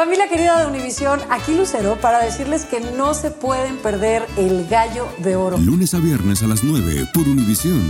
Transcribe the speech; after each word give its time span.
Familia 0.00 0.28
querida 0.30 0.58
de 0.58 0.66
Univisión, 0.66 1.20
aquí 1.28 1.54
Lucero 1.54 1.98
para 2.00 2.24
decirles 2.24 2.64
que 2.64 2.80
no 2.80 3.12
se 3.12 3.30
pueden 3.30 3.76
perder 3.76 4.24
el 4.38 4.66
gallo 4.66 5.06
de 5.18 5.36
oro. 5.36 5.58
Lunes 5.58 5.92
a 5.92 5.98
viernes 5.98 6.42
a 6.42 6.46
las 6.46 6.64
9 6.64 7.08
por 7.12 7.28
Univisión. 7.28 7.82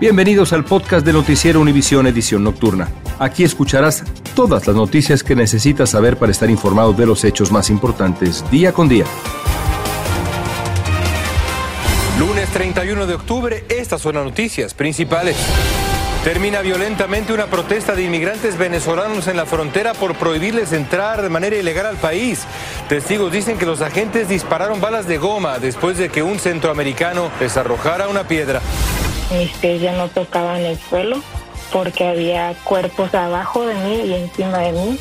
Bienvenidos 0.00 0.54
al 0.54 0.64
podcast 0.64 1.04
de 1.04 1.12
Noticiero 1.12 1.60
Univisión 1.60 2.06
Edición 2.06 2.42
Nocturna. 2.44 2.88
Aquí 3.18 3.44
escucharás 3.44 4.04
todas 4.34 4.66
las 4.66 4.74
noticias 4.74 5.22
que 5.22 5.36
necesitas 5.36 5.90
saber 5.90 6.16
para 6.16 6.32
estar 6.32 6.48
informado 6.48 6.94
de 6.94 7.04
los 7.04 7.24
hechos 7.24 7.52
más 7.52 7.68
importantes 7.68 8.42
día 8.50 8.72
con 8.72 8.88
día. 8.88 9.04
Lunes 12.18 12.48
31 12.54 13.06
de 13.06 13.14
octubre, 13.14 13.66
estas 13.68 14.00
son 14.00 14.14
las 14.14 14.24
noticias 14.24 14.72
principales. 14.72 15.36
Termina 16.24 16.60
violentamente 16.62 17.32
una 17.32 17.46
protesta 17.46 17.94
de 17.94 18.02
inmigrantes 18.02 18.58
venezolanos 18.58 19.28
en 19.28 19.36
la 19.36 19.46
frontera 19.46 19.94
por 19.94 20.16
prohibirles 20.16 20.72
entrar 20.72 21.22
de 21.22 21.28
manera 21.28 21.56
ilegal 21.56 21.86
al 21.86 21.96
país. 21.96 22.44
Testigos 22.88 23.32
dicen 23.32 23.56
que 23.56 23.64
los 23.64 23.80
agentes 23.80 24.28
dispararon 24.28 24.80
balas 24.80 25.06
de 25.06 25.16
goma 25.16 25.58
después 25.58 25.96
de 25.96 26.08
que 26.08 26.22
un 26.22 26.38
centroamericano 26.38 27.30
les 27.40 27.56
arrojara 27.56 28.08
una 28.08 28.24
piedra. 28.24 28.60
Este, 29.30 29.78
no 29.92 30.08
tocaba 30.08 30.58
en 30.58 30.66
el 30.66 30.78
suelo 30.78 31.22
porque 31.72 32.06
había 32.06 32.54
cuerpos 32.64 33.14
abajo 33.14 33.64
de 33.64 33.74
mí 33.74 34.02
y 34.06 34.14
encima 34.14 34.58
de 34.58 34.72
mí 34.72 34.98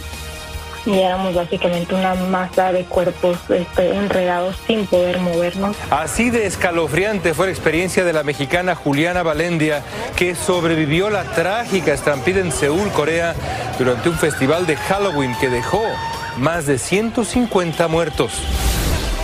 y 0.87 0.99
éramos 0.99 1.35
básicamente 1.35 1.93
una 1.93 2.15
masa 2.15 2.71
de 2.71 2.85
cuerpos 2.85 3.37
este, 3.49 3.93
enredados 3.93 4.55
sin 4.65 4.85
poder 4.87 5.19
movernos. 5.19 5.75
Así 5.91 6.29
de 6.29 6.45
escalofriante 6.45 7.33
fue 7.33 7.47
la 7.47 7.51
experiencia 7.51 8.05
de 8.05 8.13
la 8.13 8.23
mexicana 8.23 8.73
Juliana 8.73 9.21
Valendia, 9.21 9.83
que 10.15 10.33
sobrevivió 10.33 11.09
la 11.09 11.25
trágica 11.25 11.93
estampida 11.93 12.39
en 12.39 12.51
Seúl, 12.51 12.89
Corea, 12.91 13.35
durante 13.77 14.09
un 14.09 14.17
festival 14.17 14.65
de 14.65 14.77
Halloween 14.77 15.35
que 15.39 15.49
dejó 15.49 15.83
más 16.37 16.65
de 16.65 16.79
150 16.79 17.87
muertos. 17.89 18.31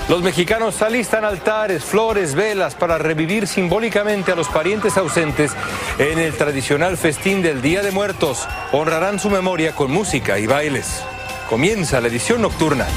Los 0.09 0.22
mexicanos 0.22 0.81
alistan 0.81 1.23
altares, 1.23 1.86
flores, 1.86 2.36
velas 2.36 2.75
para 2.75 2.98
revivir 2.98 3.48
simbólicamente 3.48 4.33
a 4.33 4.36
los 4.36 4.50
parientes 4.50 4.98
ausentes 4.98 5.53
en 5.98 6.20
el 6.20 6.33
tradicional 6.33 6.98
festín 6.98 7.42
del 7.42 7.61
Día 7.61 7.81
de 7.81 7.92
Muertos. 7.92 8.45
Honrarán 8.73 9.17
su 9.17 9.30
memoria 9.30 9.73
con 9.73 9.92
música 9.92 10.39
y 10.39 10.45
bailes. 10.45 11.03
Comienza 11.49 11.99
la 11.99 12.08
edición 12.08 12.41
nocturna. 12.41 12.88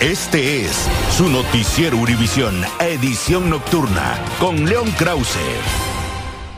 Este 0.00 0.62
es 0.62 0.88
su 1.16 1.28
noticiero 1.28 1.96
Univisión, 1.96 2.62
edición 2.78 3.50
nocturna, 3.50 4.18
con 4.38 4.66
León 4.68 4.90
Krause. 4.92 5.89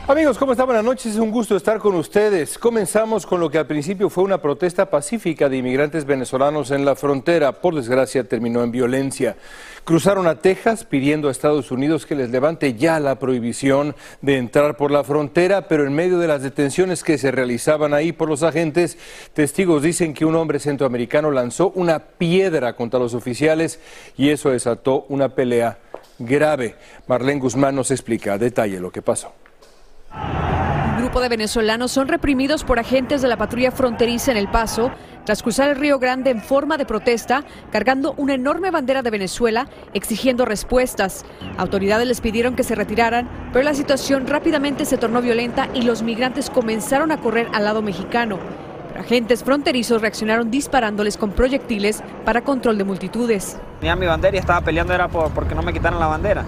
Amigos, 0.05 0.37
¿cómo 0.37 0.51
están? 0.51 0.65
Buenas 0.65 0.83
noches, 0.83 1.13
es 1.13 1.17
un 1.17 1.31
gusto 1.31 1.55
estar 1.55 1.79
con 1.79 1.95
ustedes. 1.95 2.57
Comenzamos 2.57 3.25
con 3.25 3.39
lo 3.39 3.49
que 3.49 3.57
al 3.57 3.67
principio 3.67 4.09
fue 4.09 4.25
una 4.25 4.37
protesta 4.37 4.89
pacífica 4.89 5.47
de 5.47 5.55
inmigrantes 5.55 6.03
venezolanos 6.03 6.71
en 6.71 6.83
la 6.83 6.97
frontera. 6.97 7.53
Por 7.53 7.73
desgracia, 7.73 8.25
terminó 8.25 8.63
en 8.63 8.71
violencia. 8.71 9.37
Cruzaron 9.85 10.27
a 10.27 10.39
Texas 10.39 10.83
pidiendo 10.83 11.29
a 11.29 11.31
Estados 11.31 11.71
Unidos 11.71 12.05
que 12.05 12.15
les 12.15 12.31
levante 12.31 12.73
ya 12.73 12.99
la 12.99 13.17
prohibición 13.17 13.95
de 14.21 14.37
entrar 14.37 14.75
por 14.75 14.91
la 14.91 15.05
frontera, 15.05 15.69
pero 15.69 15.87
en 15.87 15.93
medio 15.93 16.19
de 16.19 16.27
las 16.27 16.41
detenciones 16.41 17.01
que 17.01 17.17
se 17.17 17.31
realizaban 17.31 17.93
ahí 17.93 18.11
por 18.11 18.27
los 18.27 18.43
agentes, 18.43 18.97
testigos 19.31 19.83
dicen 19.83 20.13
que 20.13 20.25
un 20.25 20.35
hombre 20.35 20.59
centroamericano 20.59 21.31
lanzó 21.31 21.71
una 21.75 21.99
piedra 21.99 22.75
contra 22.75 22.99
los 22.99 23.13
oficiales 23.13 23.79
y 24.17 24.31
eso 24.31 24.49
desató 24.49 25.05
una 25.07 25.29
pelea 25.29 25.79
grave. 26.19 26.75
Marlene 27.07 27.39
Guzmán 27.39 27.77
nos 27.77 27.89
explica 27.89 28.33
a 28.33 28.37
detalle 28.37 28.81
lo 28.81 28.91
que 28.91 29.01
pasó. 29.01 29.31
Un 30.13 30.97
grupo 30.99 31.21
de 31.21 31.29
venezolanos 31.29 31.91
son 31.91 32.07
reprimidos 32.07 32.63
por 32.63 32.79
agentes 32.79 33.21
de 33.21 33.27
la 33.27 33.37
patrulla 33.37 33.71
fronteriza 33.71 34.31
en 34.31 34.37
El 34.37 34.47
Paso 34.47 34.91
tras 35.25 35.41
cruzar 35.41 35.69
el 35.69 35.77
Río 35.77 35.99
Grande 35.99 36.29
en 36.29 36.41
forma 36.41 36.77
de 36.77 36.85
protesta, 36.85 37.43
cargando 37.71 38.13
una 38.17 38.33
enorme 38.33 38.71
bandera 38.71 39.01
de 39.01 39.09
Venezuela, 39.09 39.67
exigiendo 39.93 40.45
respuestas. 40.45 41.25
Autoridades 41.57 42.07
les 42.07 42.19
pidieron 42.21 42.55
que 42.55 42.63
se 42.63 42.75
retiraran, 42.75 43.29
pero 43.53 43.63
la 43.63 43.73
situación 43.73 44.27
rápidamente 44.27 44.85
se 44.85 44.97
tornó 44.97 45.21
violenta 45.21 45.69
y 45.73 45.83
los 45.83 46.03
migrantes 46.03 46.49
comenzaron 46.49 47.11
a 47.11 47.17
correr 47.17 47.47
al 47.53 47.63
lado 47.63 47.81
mexicano. 47.81 48.37
Agentes 48.99 49.43
fronterizos 49.43 50.01
reaccionaron 50.01 50.51
disparándoles 50.51 51.17
con 51.17 51.31
proyectiles 51.31 52.03
para 52.25 52.41
control 52.41 52.77
de 52.77 52.83
multitudes. 52.83 53.57
Tenía 53.79 53.95
mi 53.95 54.05
bandera 54.05 54.35
y 54.35 54.39
estaba 54.39 54.61
peleando 54.61 54.93
era 54.93 55.07
por, 55.07 55.31
porque 55.31 55.55
no 55.55 55.63
me 55.63 55.73
quitaron 55.73 55.99
la 55.99 56.07
bandera. 56.07 56.43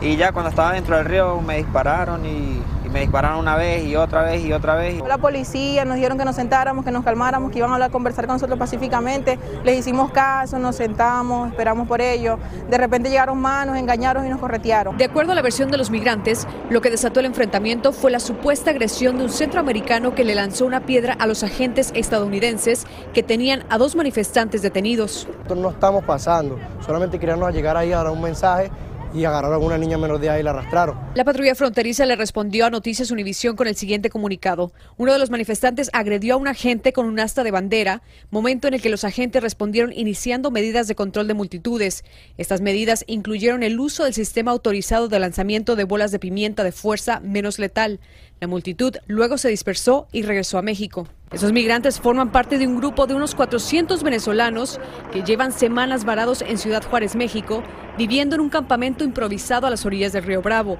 Y 0.00 0.16
ya 0.16 0.32
cuando 0.32 0.50
estaba 0.50 0.72
dentro 0.72 0.96
del 0.96 1.04
río 1.06 1.40
me 1.40 1.58
dispararon 1.58 2.24
y 2.26 2.60
me 2.92 3.00
dispararon 3.00 3.38
una 3.38 3.56
vez 3.56 3.84
y 3.84 3.96
otra 3.96 4.22
vez 4.22 4.44
y 4.44 4.52
otra 4.52 4.74
vez. 4.74 5.02
La 5.06 5.18
policía 5.18 5.84
nos 5.84 5.96
dijeron 5.96 6.18
que 6.18 6.24
nos 6.24 6.36
sentáramos, 6.36 6.84
que 6.84 6.90
nos 6.90 7.04
calmáramos, 7.04 7.50
que 7.50 7.58
iban 7.58 7.70
a 7.70 7.74
hablar, 7.74 7.90
conversar 7.90 8.26
con 8.26 8.36
nosotros 8.36 8.58
pacíficamente. 8.58 9.38
Les 9.64 9.78
hicimos 9.78 10.10
caso, 10.10 10.58
nos 10.58 10.76
sentamos, 10.76 11.50
esperamos 11.50 11.86
por 11.86 12.00
ello. 12.00 12.38
De 12.68 12.78
repente 12.78 13.08
llegaron 13.08 13.38
manos, 13.40 13.76
engañaron 13.76 14.26
y 14.26 14.28
nos 14.28 14.40
corretearon. 14.40 14.96
De 14.96 15.04
acuerdo 15.04 15.32
a 15.32 15.34
la 15.34 15.42
versión 15.42 15.70
de 15.70 15.78
los 15.78 15.90
migrantes, 15.90 16.46
lo 16.68 16.80
que 16.80 16.90
desató 16.90 17.20
el 17.20 17.26
enfrentamiento 17.26 17.92
fue 17.92 18.10
la 18.10 18.20
supuesta 18.20 18.70
agresión 18.70 19.18
de 19.18 19.24
un 19.24 19.30
centroamericano 19.30 20.14
que 20.14 20.24
le 20.24 20.34
lanzó 20.34 20.66
una 20.66 20.80
piedra 20.80 21.14
a 21.18 21.26
los 21.26 21.42
agentes 21.42 21.92
estadounidenses 21.94 22.86
que 23.14 23.22
tenían 23.22 23.64
a 23.68 23.78
dos 23.78 23.94
manifestantes 23.94 24.62
detenidos. 24.62 25.28
No 25.54 25.70
estamos 25.70 26.04
pasando, 26.04 26.58
solamente 26.84 27.18
queríamos 27.18 27.52
llegar 27.52 27.76
ahí 27.76 27.92
a 27.92 27.98
dar 27.98 28.10
un 28.10 28.22
mensaje 28.22 28.70
y 29.14 29.24
agarraron 29.24 29.62
a 29.62 29.66
una 29.66 29.78
niña 29.78 29.98
menor 29.98 30.18
de 30.20 30.26
edad 30.26 30.38
y 30.38 30.42
la 30.42 30.50
arrastraron. 30.50 30.98
La 31.14 31.24
patrulla 31.24 31.54
fronteriza 31.54 32.06
le 32.06 32.16
respondió 32.16 32.66
a 32.66 32.70
Noticias 32.70 33.10
Univisión 33.10 33.56
con 33.56 33.66
el 33.66 33.76
siguiente 33.76 34.10
comunicado. 34.10 34.72
Uno 34.96 35.12
de 35.12 35.18
los 35.18 35.30
manifestantes 35.30 35.90
agredió 35.92 36.34
a 36.34 36.36
un 36.36 36.48
agente 36.48 36.92
con 36.92 37.06
un 37.06 37.20
asta 37.20 37.42
de 37.42 37.50
bandera, 37.50 38.02
momento 38.30 38.68
en 38.68 38.74
el 38.74 38.82
que 38.82 38.90
los 38.90 39.04
agentes 39.04 39.42
respondieron 39.42 39.92
iniciando 39.92 40.50
medidas 40.50 40.88
de 40.88 40.94
control 40.94 41.28
de 41.28 41.34
multitudes. 41.34 42.04
Estas 42.38 42.60
medidas 42.60 43.04
incluyeron 43.06 43.62
el 43.62 43.78
uso 43.78 44.04
del 44.04 44.14
sistema 44.14 44.50
autorizado 44.50 45.08
de 45.08 45.18
lanzamiento 45.18 45.76
de 45.76 45.84
bolas 45.84 46.10
de 46.10 46.18
pimienta 46.18 46.64
de 46.64 46.72
fuerza 46.72 47.20
menos 47.20 47.58
letal. 47.58 48.00
La 48.40 48.46
multitud 48.46 48.96
luego 49.06 49.38
se 49.38 49.48
dispersó 49.48 50.08
y 50.12 50.22
regresó 50.22 50.58
a 50.58 50.62
México. 50.62 51.06
Esos 51.32 51.52
migrantes 51.52 52.00
forman 52.00 52.32
parte 52.32 52.58
de 52.58 52.66
un 52.66 52.76
grupo 52.76 53.06
de 53.06 53.14
unos 53.14 53.36
400 53.36 54.02
venezolanos 54.02 54.80
que 55.12 55.22
llevan 55.22 55.52
semanas 55.52 56.04
varados 56.04 56.42
en 56.42 56.58
Ciudad 56.58 56.82
Juárez, 56.82 57.14
México, 57.14 57.62
viviendo 57.96 58.34
en 58.34 58.40
un 58.40 58.48
campamento 58.48 59.04
improvisado 59.04 59.68
a 59.68 59.70
las 59.70 59.86
orillas 59.86 60.12
del 60.12 60.24
río 60.24 60.42
Bravo. 60.42 60.76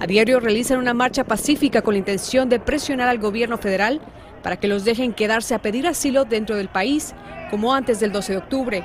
A 0.00 0.06
diario 0.06 0.38
realizan 0.38 0.78
una 0.78 0.94
marcha 0.94 1.24
pacífica 1.24 1.82
con 1.82 1.94
la 1.94 1.98
intención 1.98 2.48
de 2.48 2.60
presionar 2.60 3.08
al 3.08 3.18
gobierno 3.18 3.58
federal 3.58 4.00
para 4.44 4.58
que 4.58 4.68
los 4.68 4.84
dejen 4.84 5.12
quedarse 5.12 5.56
a 5.56 5.62
pedir 5.62 5.88
asilo 5.88 6.24
dentro 6.24 6.54
del 6.54 6.68
país, 6.68 7.12
como 7.50 7.74
antes 7.74 7.98
del 7.98 8.12
12 8.12 8.32
de 8.32 8.38
octubre 8.38 8.84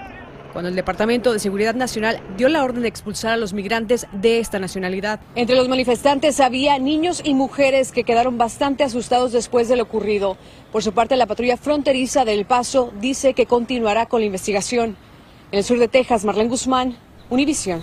cuando 0.55 0.69
el 0.69 0.75
Departamento 0.77 1.33
de 1.33 1.39
Seguridad 1.39 1.75
Nacional 1.75 2.21
dio 2.37 2.47
la 2.47 2.63
orden 2.63 2.83
de 2.83 2.87
expulsar 2.87 3.33
a 3.33 3.37
los 3.37 3.51
migrantes 3.51 4.07
de 4.13 4.39
esta 4.39 4.57
nacionalidad. 4.57 5.19
Entre 5.35 5.53
los 5.53 5.67
manifestantes 5.67 6.39
había 6.39 6.79
niños 6.79 7.21
y 7.25 7.33
mujeres 7.33 7.91
que 7.91 8.05
quedaron 8.05 8.37
bastante 8.37 8.85
asustados 8.85 9.33
después 9.33 9.67
de 9.67 9.75
lo 9.75 9.83
ocurrido. 9.83 10.37
Por 10.71 10.81
su 10.81 10.93
parte, 10.93 11.17
la 11.17 11.25
patrulla 11.25 11.57
fronteriza 11.57 12.23
del 12.23 12.45
Paso 12.45 12.93
dice 13.01 13.33
que 13.33 13.47
continuará 13.47 14.05
con 14.05 14.21
la 14.21 14.27
investigación. 14.27 14.95
En 15.51 15.57
el 15.57 15.65
sur 15.65 15.77
de 15.77 15.89
Texas, 15.89 16.23
Marlene 16.23 16.47
Guzmán, 16.47 16.95
Univisión. 17.29 17.81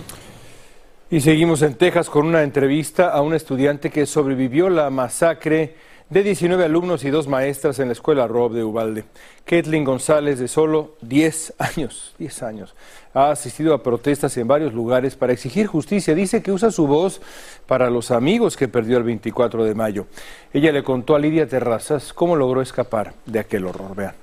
Y 1.11 1.21
seguimos 1.21 1.61
en 1.61 1.75
Texas 1.75 2.09
con 2.09 2.25
una 2.25 2.41
entrevista 2.41 3.11
a 3.11 3.21
un 3.21 3.35
estudiante 3.35 3.91
que 3.91 4.07
sobrevivió 4.07 4.71
la 4.71 4.89
masacre 4.89 5.75
de 6.13 6.21
19 6.21 6.63
alumnos 6.63 7.03
y 7.03 7.09
dos 7.09 7.27
maestras 7.27 7.79
en 7.79 7.87
la 7.87 7.93
escuela 7.93 8.27
Rob 8.27 8.53
de 8.53 8.63
Ubalde. 8.63 9.03
Kathleen 9.45 9.83
González, 9.83 10.37
de 10.37 10.47
solo 10.47 10.91
10 11.01 11.55
años, 11.57 12.13
10 12.19 12.43
años, 12.43 12.75
ha 13.15 13.31
asistido 13.31 13.73
a 13.73 13.81
protestas 13.81 14.37
en 14.37 14.47
varios 14.47 14.75
lugares 14.75 15.15
para 15.15 15.33
exigir 15.33 15.65
justicia. 15.65 16.13
Dice 16.13 16.43
que 16.43 16.51
usa 16.51 16.69
su 16.69 16.85
voz 16.85 17.19
para 17.65 17.89
los 17.89 18.11
amigos 18.11 18.55
que 18.55 18.67
perdió 18.67 18.99
el 18.99 19.03
24 19.03 19.63
de 19.63 19.73
mayo. 19.73 20.05
Ella 20.53 20.71
le 20.71 20.83
contó 20.83 21.15
a 21.15 21.19
Lidia 21.19 21.47
Terrazas 21.47 22.13
cómo 22.13 22.35
logró 22.35 22.61
escapar 22.61 23.15
de 23.25 23.39
aquel 23.39 23.65
horror. 23.65 23.95
Vean. 23.95 24.13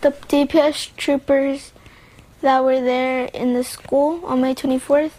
The 0.00 0.10
DPS 0.10 0.90
troopers 0.96 1.72
that 2.42 2.64
were 2.64 2.80
there 2.80 3.30
in 3.32 3.54
the 3.54 3.62
school 3.62 4.24
on 4.24 4.40
May 4.40 4.56
24th, 4.56 5.12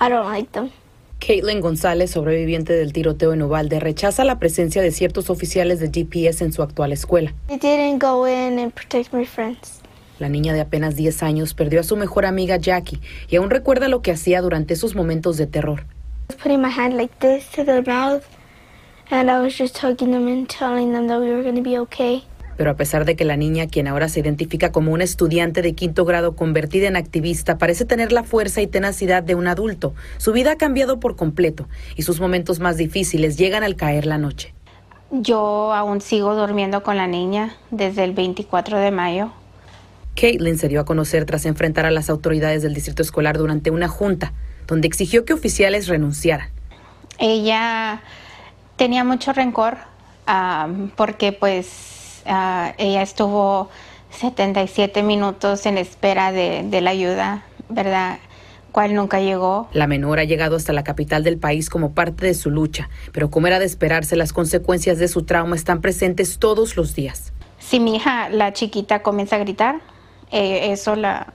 I 0.00 0.08
don't 0.08 0.28
like 0.28 0.50
them. 0.50 0.72
Caitlin 1.20 1.60
González, 1.60 2.10
sobreviviente 2.10 2.72
del 2.72 2.92
tiroteo 2.92 3.32
en 3.34 3.42
Uvalde, 3.42 3.78
rechaza 3.78 4.24
la 4.24 4.38
presencia 4.38 4.80
de 4.82 4.90
ciertos 4.90 5.30
oficiales 5.30 5.78
de 5.78 5.90
GPS 5.90 6.42
en 6.42 6.52
su 6.52 6.62
actual 6.62 6.92
escuela. 6.92 7.34
La 10.18 10.28
niña 10.28 10.54
de 10.54 10.60
apenas 10.60 10.96
10 10.96 11.22
años 11.22 11.54
perdió 11.54 11.80
a 11.80 11.82
su 11.84 11.96
mejor 11.96 12.26
amiga 12.26 12.56
Jackie 12.56 13.00
y 13.28 13.36
aún 13.36 13.50
recuerda 13.50 13.88
lo 13.88 14.02
que 14.02 14.10
hacía 14.10 14.40
durante 14.40 14.74
esos 14.74 14.94
momentos 14.94 15.36
de 15.36 15.46
terror. 15.46 15.84
Pero 22.60 22.72
a 22.72 22.76
pesar 22.76 23.06
de 23.06 23.16
que 23.16 23.24
la 23.24 23.38
niña, 23.38 23.68
quien 23.68 23.88
ahora 23.88 24.10
se 24.10 24.20
identifica 24.20 24.70
como 24.70 24.92
una 24.92 25.02
estudiante 25.02 25.62
de 25.62 25.72
quinto 25.72 26.04
grado 26.04 26.36
convertida 26.36 26.88
en 26.88 26.96
activista, 26.96 27.56
parece 27.56 27.86
tener 27.86 28.12
la 28.12 28.22
fuerza 28.22 28.60
y 28.60 28.66
tenacidad 28.66 29.22
de 29.22 29.34
un 29.34 29.46
adulto, 29.46 29.94
su 30.18 30.34
vida 30.34 30.52
ha 30.52 30.56
cambiado 30.56 31.00
por 31.00 31.16
completo 31.16 31.70
y 31.96 32.02
sus 32.02 32.20
momentos 32.20 32.60
más 32.60 32.76
difíciles 32.76 33.38
llegan 33.38 33.62
al 33.62 33.76
caer 33.76 34.04
la 34.04 34.18
noche. 34.18 34.52
Yo 35.10 35.72
aún 35.72 36.02
sigo 36.02 36.34
durmiendo 36.34 36.82
con 36.82 36.98
la 36.98 37.06
niña 37.06 37.56
desde 37.70 38.04
el 38.04 38.12
24 38.12 38.76
de 38.76 38.90
mayo. 38.90 39.32
Caitlin 40.14 40.58
se 40.58 40.68
dio 40.68 40.80
a 40.80 40.84
conocer 40.84 41.24
tras 41.24 41.46
enfrentar 41.46 41.86
a 41.86 41.90
las 41.90 42.10
autoridades 42.10 42.60
del 42.60 42.74
distrito 42.74 43.00
escolar 43.00 43.38
durante 43.38 43.70
una 43.70 43.88
junta, 43.88 44.34
donde 44.66 44.86
exigió 44.86 45.24
que 45.24 45.32
oficiales 45.32 45.88
renunciaran. 45.88 46.50
Ella 47.18 48.02
tenía 48.76 49.02
mucho 49.02 49.32
rencor 49.32 49.78
porque 50.94 51.32
pues 51.32 51.99
ah, 52.26 52.74
ella 52.78 53.02
estuvo 53.02 53.68
77 54.10 55.02
minutos 55.02 55.66
en 55.66 55.78
espera 55.78 56.32
de, 56.32 56.62
de 56.64 56.80
la 56.80 56.90
ayuda, 56.90 57.44
¿verdad? 57.68 58.18
cual 58.70 58.94
nunca 58.94 59.20
llegó. 59.20 59.68
La 59.72 59.86
menor 59.86 60.18
ha 60.18 60.24
llegado 60.24 60.56
hasta 60.56 60.72
la 60.72 60.84
capital 60.84 61.24
del 61.24 61.38
país 61.38 61.68
como 61.68 61.92
parte 61.92 62.26
de 62.26 62.34
su 62.34 62.50
lucha, 62.50 62.88
pero 63.12 63.30
como 63.30 63.46
era 63.46 63.58
de 63.58 63.66
esperarse, 63.66 64.16
las 64.16 64.32
consecuencias 64.32 64.98
de 64.98 65.08
su 65.08 65.24
trauma 65.24 65.56
están 65.56 65.80
presentes 65.80 66.38
todos 66.38 66.76
los 66.76 66.94
días. 66.94 67.32
Si 67.58 67.80
mi 67.80 67.96
hija, 67.96 68.28
la 68.28 68.52
chiquita, 68.52 69.02
comienza 69.02 69.36
a 69.36 69.38
gritar, 69.40 69.80
eh, 70.30 70.72
eso 70.72 70.96
la, 70.96 71.34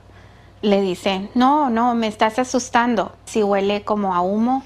le 0.62 0.82
dice, 0.82 1.30
no, 1.36 1.70
no, 1.70 1.96
me 1.96 2.08
estás 2.08 2.40
asustando. 2.40 3.14
Si 3.26 3.44
huele 3.44 3.84
como 3.84 4.16
a 4.16 4.22
humo, 4.22 4.64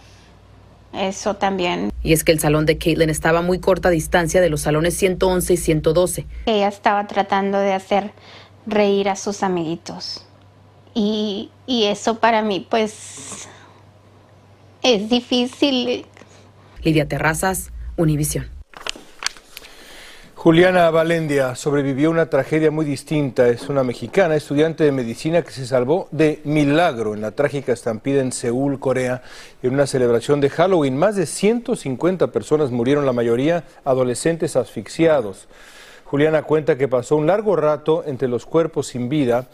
eso 0.94 1.36
también. 1.36 1.92
Y 2.04 2.14
es 2.14 2.24
que 2.24 2.32
el 2.32 2.40
salón 2.40 2.66
de 2.66 2.78
Caitlin 2.78 3.10
estaba 3.10 3.40
a 3.40 3.42
muy 3.42 3.60
corta 3.60 3.90
distancia 3.90 4.42
de 4.42 4.50
los 4.50 4.62
salones 4.62 4.96
111 4.98 5.54
y 5.54 5.58
112. 5.58 6.26
Ella 6.46 6.68
estaba 6.68 7.08
tratando 7.08 7.60
de 7.60 7.74
hacer 7.74 8.12
reír 8.66 9.10
a 9.10 9.16
sus 9.16 9.44
amiguitos. 9.44 10.26
Y, 10.94 11.52
y 11.66 11.86
eso 11.86 12.20
para 12.20 12.42
mí, 12.42 12.66
pues, 12.70 13.48
es 14.82 15.10
difícil. 15.10 16.06
Lidia 16.84 17.08
Terrazas, 17.08 17.72
Univisión. 17.98 18.59
Juliana 20.40 20.90
Valendia 20.90 21.54
sobrevivió 21.54 22.10
una 22.10 22.30
tragedia 22.30 22.72
muy 22.72 22.86
distinta. 22.86 23.50
Es 23.50 23.68
una 23.68 23.84
mexicana, 23.84 24.38
estudiante 24.38 24.86
de 24.86 24.94
medicina 24.94 25.42
que 25.42 25.52
se 25.52 25.68
salvó 25.68 26.08
de 26.12 26.40
milagro 26.46 27.14
en 27.14 27.20
la 27.20 27.32
trágica 27.32 27.74
estampida 27.74 28.22
en 28.22 28.32
Seúl, 28.32 28.80
Corea, 28.80 29.22
en 29.62 29.74
una 29.74 29.86
celebración 29.86 30.40
de 30.40 30.50
Halloween. 30.50 30.96
Más 30.96 31.18
de 31.18 31.26
150 31.26 32.28
personas 32.28 32.72
murieron, 32.72 33.06
la 33.06 33.12
mayoría 33.12 33.66
adolescentes 33.84 34.56
asfixiados. 34.56 35.50
Juliana 36.06 36.44
cuenta 36.44 36.78
que 36.78 36.88
pasó 36.88 37.18
un 37.18 37.28
largo 37.28 37.58
rato 37.58 38.06
entre 38.08 38.30
los 38.30 38.46
cuerpos 38.46 38.88
sin 38.88 39.10
vida. 39.10 39.50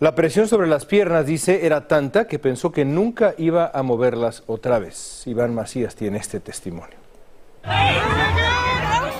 La 0.00 0.14
presión 0.14 0.48
sobre 0.48 0.66
las 0.66 0.86
piernas, 0.86 1.26
dice, 1.26 1.66
era 1.66 1.88
tanta 1.88 2.26
que 2.26 2.38
pensó 2.38 2.72
que 2.72 2.86
nunca 2.86 3.34
iba 3.36 3.70
a 3.70 3.82
moverlas 3.82 4.44
otra 4.46 4.78
vez. 4.78 5.26
Iván 5.26 5.54
Macías 5.54 5.94
tiene 5.94 6.16
este 6.16 6.40
testimonio. 6.40 6.96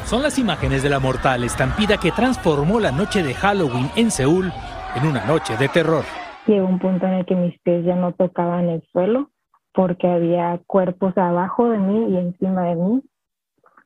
Son 0.06 0.22
las 0.22 0.38
imágenes 0.38 0.84
de 0.84 0.88
la 0.88 1.00
mortal 1.00 1.42
estampida 1.42 1.98
que 1.98 2.12
transformó 2.12 2.78
la 2.78 2.92
noche 2.92 3.24
de 3.24 3.34
Halloween 3.34 3.90
en 3.96 4.12
Seúl 4.12 4.52
en 4.94 5.04
una 5.04 5.24
noche 5.26 5.56
de 5.56 5.68
terror. 5.68 6.04
Llegó 6.46 6.64
un 6.68 6.78
punto 6.78 7.06
en 7.06 7.14
el 7.14 7.26
que 7.26 7.34
mis 7.34 7.58
pies 7.62 7.84
ya 7.84 7.96
no 7.96 8.12
tocaban 8.12 8.68
el 8.68 8.84
suelo 8.92 9.32
porque 9.74 10.06
había 10.06 10.60
cuerpos 10.68 11.12
abajo 11.18 11.70
de 11.70 11.78
mí 11.78 12.14
y 12.14 12.18
encima 12.18 12.66
de 12.66 12.76
mí 12.76 13.02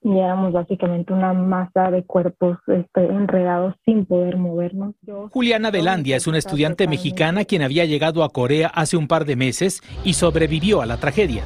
y 0.02 0.18
éramos 0.18 0.52
básicamente 0.52 1.14
una 1.14 1.32
masa 1.32 1.90
de 1.90 2.04
cuerpos 2.04 2.58
este, 2.66 3.06
enredados 3.06 3.74
sin 3.86 4.04
poder 4.04 4.36
movernos. 4.36 4.94
Juliana 5.30 5.70
Velandia 5.70 6.16
es 6.16 6.26
una 6.26 6.36
estudiante 6.38 6.86
mexicana 6.86 7.46
quien 7.46 7.62
había 7.62 7.86
llegado 7.86 8.24
a 8.24 8.28
Corea 8.28 8.68
hace 8.68 8.98
un 8.98 9.08
par 9.08 9.24
de 9.24 9.36
meses 9.36 9.82
y 10.04 10.12
sobrevivió 10.12 10.82
a 10.82 10.86
la 10.86 10.98
tragedia. 10.98 11.44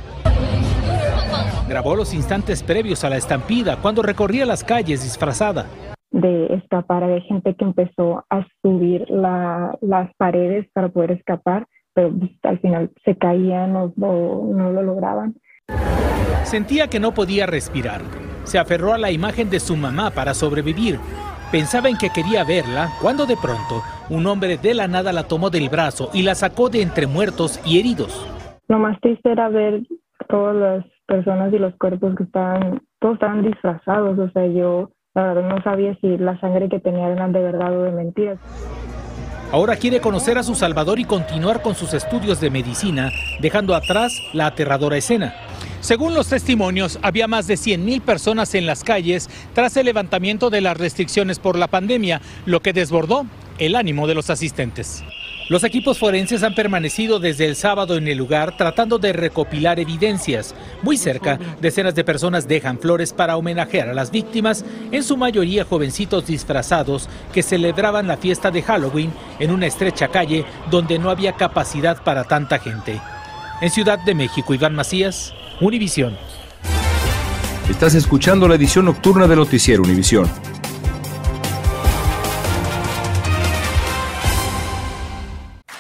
Grabó 1.75 1.97
los 1.97 2.15
instantes 2.15 2.63
previos 2.63 3.03
a 3.03 3.11
la 3.11 3.17
estampida 3.17 3.79
cuando 3.83 4.01
recorría 4.01 4.47
las 4.47 4.63
calles 4.63 5.03
disfrazada. 5.03 5.67
De 6.13 6.47
escapar, 6.55 7.03
había 7.03 7.21
gente 7.23 7.57
que 7.57 7.65
empezó 7.65 8.25
a 8.31 8.47
subir 8.63 9.05
las 9.11 10.15
paredes 10.17 10.69
para 10.73 10.91
poder 10.91 11.11
escapar, 11.11 11.67
pero 11.93 12.17
pues, 12.17 12.31
al 12.45 12.61
final 12.61 12.93
se 13.05 13.17
caían 13.19 13.75
o 13.75 13.93
no 13.97 14.71
lo 14.71 14.83
lograban. 14.85 15.35
Sentía 16.45 16.87
que 16.87 17.01
no 17.01 17.13
podía 17.13 17.45
respirar. 17.45 18.03
Se 18.45 18.61
aferró 18.61 18.95
a 18.95 18.99
la 18.99 19.11
imagen 19.11 19.51
de 19.51 19.59
su 19.59 19.75
mamá 19.75 20.13
para 20.13 20.33
sobrevivir. 20.33 21.01
Pensaba 21.51 21.89
en 21.89 21.99
que 21.99 22.11
quería 22.11 22.45
verla 22.45 22.91
cuando 23.03 23.27
de 23.27 23.37
pronto 23.37 23.83
un 24.11 24.29
hombre 24.29 24.59
de 24.59 24.75
la 24.75 24.87
nada 24.87 25.13
la 25.13 25.25
tomó 25.25 25.51
del 25.51 25.69
brazo 25.69 26.09
y 26.15 26.23
la 26.23 26.37
sacó 26.37 26.69
de 26.69 26.83
entre 26.83 27.09
muertos 27.09 27.61
y 27.67 27.81
heridos. 27.81 28.29
Lo 28.69 28.79
más 28.79 29.01
triste 29.01 29.33
era 29.33 29.49
ver 29.49 29.83
todas 30.29 30.55
las 30.55 30.94
personas 31.07 31.53
y 31.53 31.59
los 31.59 31.75
cuerpos 31.77 32.15
que 32.17 32.25
estaban, 32.25 32.83
todos 33.01 33.15
estaban 33.15 33.43
disfrazados, 33.43 34.19
o 34.19 34.31
sea, 34.31 34.47
yo 34.47 34.91
la 35.15 35.35
verdad 35.35 35.49
no 35.49 35.63
sabía 35.63 35.97
si 36.01 36.19
la 36.19 36.39
sangre 36.41 36.69
que 36.69 36.81
tenía 36.81 37.09
eran 37.09 37.33
de 37.33 37.41
verdad 37.41 37.79
o 37.79 37.83
de 37.83 37.93
mentiras. 37.93 38.39
Ahora 39.53 39.77
quiere 39.77 40.01
conocer 40.01 40.37
a 40.37 40.43
su 40.43 40.57
Salvador 40.57 40.99
y 40.99 41.05
continuar 41.05 41.63
con 41.63 41.77
sus 41.77 41.95
estudios 41.95 42.41
de 42.41 42.51
medicina, 42.51 43.11
dejando 43.41 43.77
atrás 43.77 44.21
la 44.33 44.47
aterradora 44.47 44.97
escena. 44.97 45.35
Según 45.79 46.15
los 46.15 46.29
testimonios, 46.29 46.99
había 47.03 47.29
más 47.29 47.47
de 47.47 47.55
100.000 47.55 48.01
personas 48.01 48.55
en 48.55 48.67
las 48.67 48.83
calles 48.83 49.29
tras 49.53 49.77
el 49.77 49.87
levantamiento 49.87 50.51
de 50.51 50.61
las 50.61 50.77
restricciones 50.77 51.39
por 51.39 51.57
la 51.57 51.69
pandemia, 51.69 52.21
lo 52.47 52.61
que 52.61 52.73
desbordó 52.73 53.27
el 53.59 53.77
ánimo 53.77 54.07
de 54.07 54.15
los 54.15 54.31
asistentes. 54.31 55.05
Los 55.49 55.63
equipos 55.63 55.99
forenses 55.99 56.43
han 56.43 56.55
permanecido 56.55 57.19
desde 57.19 57.45
el 57.45 57.55
sábado 57.55 57.99
en 57.99 58.09
el 58.09 58.17
lugar 58.17 58.57
tratando 58.57 58.99
de 58.99 59.13
recopilar 59.13 59.79
evidencias. 59.79 60.55
Muy 60.83 60.97
cerca, 60.97 61.39
decenas 61.61 61.95
de 61.95 62.03
personas 62.03 62.49
dejan 62.49 62.79
flores 62.79 63.13
para 63.13 63.37
homenajear 63.37 63.91
a 63.91 63.95
las 63.95 64.11
víctimas, 64.11 64.65
en 64.91 65.03
su 65.03 65.19
mayoría 65.19 65.67
jovencitos 65.67 66.27
disfrazados 66.27 67.11
que 67.33 67.43
celebraban 67.43 68.07
la 68.07 68.17
fiesta 68.17 68.51
de 68.51 68.63
Halloween 68.63 69.13
en 69.39 69.51
una 69.51 69.67
estrecha 69.67 70.09
calle 70.09 70.47
donde 70.71 70.99
no 70.99 71.11
había 71.11 71.35
capacidad 71.35 72.03
para 72.03 72.25
tanta 72.25 72.59
gente. 72.59 72.99
En 73.61 73.71
Ciudad 73.71 73.99
de 73.99 74.15
México, 74.15 74.55
Iván 74.55 74.75
Macías, 74.75 75.35
Univisión. 75.61 76.17
Estás 77.69 77.95
escuchando 77.95 78.49
la 78.49 78.55
edición 78.55 78.87
nocturna 78.87 79.27
de 79.27 79.37
Noticiero 79.37 79.83
Univisión. 79.83 80.31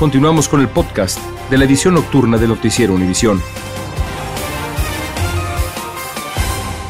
Continuamos 0.00 0.48
con 0.48 0.62
el 0.62 0.68
podcast 0.68 1.18
de 1.50 1.58
la 1.58 1.66
edición 1.66 1.92
nocturna 1.92 2.38
de 2.38 2.48
Noticiero 2.48 2.94
Univisión. 2.94 3.38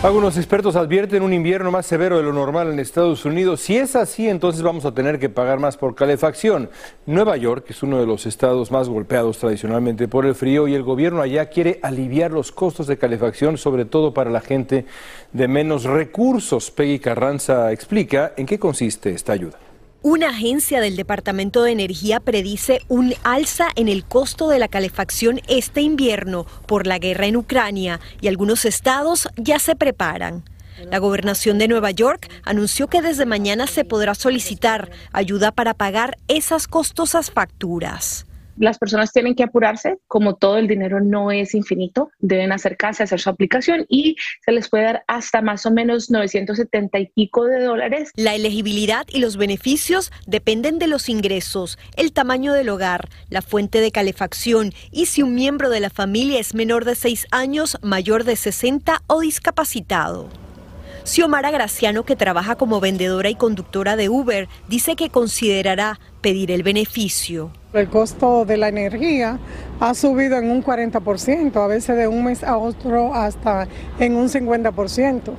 Algunos 0.05 0.37
expertos 0.37 0.77
advierten 0.77 1.25
un 1.25 1.33
invierno 1.33 1.73
más 1.73 1.87
severo 1.87 2.19
de 2.19 2.23
lo 2.23 2.33
normal 2.33 2.71
en 2.71 2.79
Estados 2.79 3.25
Unidos. 3.25 3.63
Si 3.63 3.77
es 3.77 3.97
así, 3.97 4.29
entonces 4.29 4.63
vamos 4.63 4.85
a 4.85 4.95
tener 4.95 5.19
que 5.19 5.29
pagar 5.29 5.59
más 5.59 5.77
por 5.77 5.97
calefacción. 5.97 6.71
Nueva 7.05 7.37
York 7.37 7.65
es 7.71 7.83
uno 7.83 7.99
de 7.99 8.07
los 8.07 8.27
estados 8.27 8.71
más 8.71 8.89
golpeados 8.89 9.39
tradicionalmente 9.39 10.07
por 10.07 10.25
el 10.25 10.37
frío 10.37 10.69
y 10.69 10.75
el 10.75 10.85
gobierno 10.85 11.21
allá 11.21 11.47
quiere 11.47 11.81
aliviar 11.83 12.31
los 12.31 12.53
costos 12.53 12.87
de 12.87 12.97
calefacción, 12.97 13.59
sobre 13.59 13.87
todo 13.87 14.15
para 14.15 14.31
la 14.31 14.41
gente 14.41 14.87
de 15.33 15.49
menos 15.49 15.83
recursos. 15.83 16.71
Peggy 16.71 17.01
Carranza 17.01 17.73
explica 17.73 18.35
en 18.37 18.47
qué 18.47 18.61
consiste 18.61 19.11
esta 19.11 19.33
ayuda. 19.33 19.59
Una 20.03 20.31
agencia 20.31 20.81
del 20.81 20.97
Departamento 20.97 21.63
de 21.63 21.73
Energía 21.73 22.21
predice 22.21 22.81
un 22.89 23.13
alza 23.23 23.69
en 23.77 23.87
el 23.87 24.03
costo 24.03 24.49
de 24.49 24.59
la 24.59 24.69
calefacción 24.69 25.43
este 25.47 25.83
invierno 25.83 26.47
por 26.67 26.87
la 26.87 26.99
guerra 26.99 27.27
en 27.27 27.37
Ucrania 27.37 28.01
y 28.23 28.29
algunos 28.29 28.65
estados 28.65 29.29
ya 29.37 29.59
se 29.59 29.77
preparan. 29.77 30.43
La 30.91 30.97
gobernación 30.97 31.59
de 31.59 31.69
Nueva 31.69 31.91
York 31.91 32.31
anunció 32.45 32.87
que 32.87 33.03
desde 33.03 33.27
mañana 33.27 33.67
se 33.67 33.85
podrá 33.85 34.15
solicitar 34.15 34.91
ayuda 35.13 35.53
para 35.53 35.75
pagar 35.75 36.17
esas 36.29 36.67
costosas 36.67 37.31
facturas. 37.31 38.25
Las 38.61 38.79
personas 38.79 39.13
tienen 39.13 39.35
que 39.35 39.43
apurarse, 39.43 39.97
como 40.07 40.37
todo 40.37 40.59
el 40.59 40.69
dinero 40.69 41.01
no 41.01 41.33
es 41.33 41.55
infinito, 41.55 42.11
deben 42.19 42.53
acercarse 42.53 43.03
a 43.03 43.05
hacer 43.05 43.19
su 43.19 43.31
aplicación 43.31 43.87
y 43.89 44.17
se 44.45 44.53
les 44.53 44.69
puede 44.69 44.85
dar 44.85 45.05
hasta 45.09 45.41
más 45.41 45.65
o 45.65 45.71
menos 45.71 46.11
970 46.11 46.99
y 46.99 47.07
pico 47.07 47.47
de 47.47 47.65
dólares. 47.65 48.11
La 48.17 48.35
elegibilidad 48.35 49.07
y 49.09 49.21
los 49.21 49.39
beneficios 49.39 50.13
dependen 50.27 50.79
de 50.79 50.89
los 50.89 51.09
ingresos, 51.09 51.79
el 51.97 52.13
tamaño 52.13 52.53
del 52.53 52.69
hogar, 52.69 53.09
la 53.31 53.41
fuente 53.41 53.81
de 53.81 53.91
calefacción 53.91 54.73
y 54.91 55.07
si 55.07 55.23
un 55.23 55.35
miembro 55.35 55.71
de 55.71 55.81
la 55.81 55.91
familia 55.91 56.39
es 56.39 56.55
menor 56.55 56.85
de 56.85 56.95
6 56.95 57.29
años, 57.31 57.79
mayor 57.83 58.25
de 58.25 58.37
60 58.37 59.03
o 59.07 59.21
discapacitado. 59.21 60.29
Xiomara 61.05 61.51
Graciano, 61.51 62.05
que 62.05 62.17
trabaja 62.17 62.57
como 62.57 62.81
vendedora 62.81 63.31
y 63.31 63.35
conductora 63.35 63.97
de 63.97 64.09
Uber, 64.09 64.49
dice 64.69 64.97
que 64.97 65.11
considerará 65.11 65.99
pedir 66.21 66.51
el 66.51 66.63
beneficio. 66.63 67.51
El 67.73 67.89
costo 67.89 68.45
de 68.45 68.57
la 68.57 68.69
energía 68.69 69.39
ha 69.81 69.95
subido 69.95 70.37
en 70.37 70.51
un 70.51 70.63
40%, 70.63 71.57
a 71.57 71.67
veces 71.67 71.97
de 71.97 72.09
un 72.09 72.25
mes 72.25 72.45
a 72.45 72.59
otro 72.59 73.15
hasta 73.15 73.69
en 73.99 74.17
un 74.17 74.29
50%. 74.29 75.33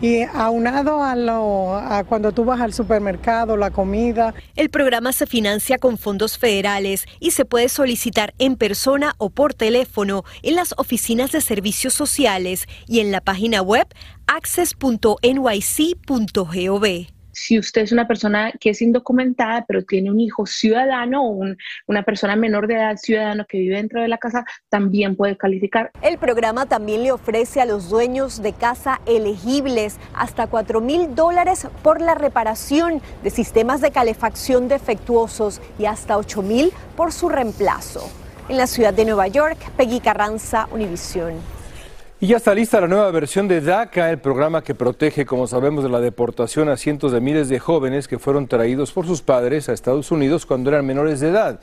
Y 0.00 0.22
aunado 0.22 1.02
a, 1.02 1.16
lo, 1.16 1.74
a 1.74 2.04
cuando 2.04 2.32
tú 2.32 2.44
vas 2.44 2.60
al 2.60 2.72
supermercado, 2.72 3.56
la 3.56 3.70
comida. 3.70 4.34
El 4.54 4.70
programa 4.70 5.12
se 5.12 5.26
financia 5.26 5.78
con 5.78 5.98
fondos 5.98 6.38
federales 6.38 7.06
y 7.18 7.32
se 7.32 7.44
puede 7.44 7.68
solicitar 7.68 8.32
en 8.38 8.56
persona 8.56 9.14
o 9.18 9.30
por 9.30 9.54
teléfono 9.54 10.24
en 10.42 10.54
las 10.54 10.74
oficinas 10.76 11.32
de 11.32 11.40
servicios 11.40 11.94
sociales 11.94 12.66
y 12.86 13.00
en 13.00 13.10
la 13.10 13.20
página 13.20 13.60
web 13.62 13.88
access.nyc.gov 14.26 15.18
si 17.38 17.58
usted 17.58 17.82
es 17.82 17.92
una 17.92 18.06
persona 18.06 18.52
que 18.58 18.70
es 18.70 18.82
indocumentada, 18.82 19.64
pero 19.66 19.84
tiene 19.84 20.10
un 20.10 20.20
hijo 20.20 20.46
ciudadano 20.46 21.24
o 21.24 21.44
una 21.86 22.02
persona 22.02 22.36
menor 22.36 22.66
de 22.66 22.74
edad 22.74 22.96
ciudadano 22.96 23.46
que 23.48 23.58
vive 23.58 23.76
dentro 23.76 24.02
de 24.02 24.08
la 24.08 24.18
casa, 24.18 24.44
también 24.68 25.16
puede 25.16 25.36
calificar. 25.36 25.90
El 26.02 26.18
programa 26.18 26.66
también 26.66 27.02
le 27.02 27.12
ofrece 27.12 27.60
a 27.60 27.66
los 27.66 27.88
dueños 27.88 28.42
de 28.42 28.52
casa 28.52 29.00
elegibles 29.06 29.98
hasta 30.14 30.46
4 30.46 30.80
mil 30.80 31.14
dólares 31.14 31.68
por 31.82 32.00
la 32.00 32.14
reparación 32.14 33.00
de 33.22 33.30
sistemas 33.30 33.80
de 33.80 33.92
calefacción 33.92 34.68
defectuosos 34.68 35.60
y 35.78 35.86
hasta 35.86 36.18
8 36.18 36.42
mil 36.42 36.72
por 36.96 37.12
su 37.12 37.28
reemplazo. 37.28 38.10
En 38.48 38.56
la 38.56 38.66
ciudad 38.66 38.94
de 38.94 39.04
Nueva 39.04 39.28
York, 39.28 39.58
Peggy 39.76 40.00
Carranza, 40.00 40.68
Univisión. 40.72 41.57
Y 42.20 42.26
ya 42.26 42.38
está 42.38 42.52
lista 42.52 42.80
la 42.80 42.88
nueva 42.88 43.12
versión 43.12 43.46
de 43.46 43.60
DACA, 43.60 44.10
el 44.10 44.18
programa 44.18 44.64
que 44.64 44.74
protege, 44.74 45.24
como 45.24 45.46
sabemos, 45.46 45.84
de 45.84 45.90
la 45.90 46.00
deportación 46.00 46.68
a 46.68 46.76
cientos 46.76 47.12
de 47.12 47.20
miles 47.20 47.48
de 47.48 47.60
jóvenes 47.60 48.08
que 48.08 48.18
fueron 48.18 48.48
traídos 48.48 48.90
por 48.90 49.06
sus 49.06 49.22
padres 49.22 49.68
a 49.68 49.72
Estados 49.72 50.10
Unidos 50.10 50.44
cuando 50.44 50.70
eran 50.70 50.84
menores 50.84 51.20
de 51.20 51.28
edad. 51.28 51.60